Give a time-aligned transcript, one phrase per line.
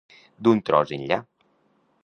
[0.47, 1.21] D'un tros enllà.